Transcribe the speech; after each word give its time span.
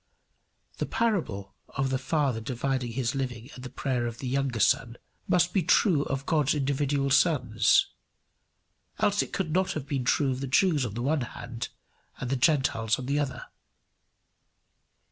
The 0.79 0.87
parable 0.87 1.53
of 1.69 1.91
the 1.91 1.99
father 1.99 2.41
dividing 2.41 2.93
his 2.93 3.13
living 3.13 3.51
at 3.51 3.61
the 3.61 3.69
prayer 3.69 4.07
of 4.07 4.17
the 4.17 4.27
younger 4.27 4.59
son, 4.59 4.97
must 5.27 5.53
be 5.53 5.61
true 5.61 6.01
of 6.05 6.25
God's 6.25 6.55
individual 6.55 7.11
sons, 7.11 7.85
else 8.97 9.21
it 9.21 9.31
could 9.31 9.51
not 9.53 9.73
have 9.73 9.85
been 9.85 10.03
true 10.03 10.31
of 10.31 10.39
the 10.39 10.47
Jews 10.47 10.87
on 10.87 10.95
the 10.95 11.03
one 11.03 11.21
hand 11.21 11.69
and 12.17 12.31
the 12.31 12.35
Gentiles 12.35 12.97
on 12.97 13.05
the 13.05 13.19
other. 13.19 13.45